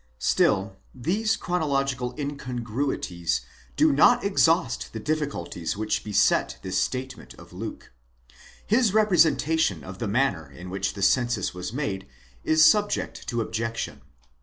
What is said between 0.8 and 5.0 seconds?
these chronological incongruities do not exhaust the